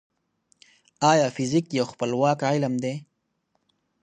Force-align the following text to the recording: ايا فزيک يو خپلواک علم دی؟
ايا 1.11 1.27
فزيک 1.35 1.65
يو 1.77 1.85
خپلواک 1.91 2.39
علم 2.51 2.73
دی؟ 2.83 2.95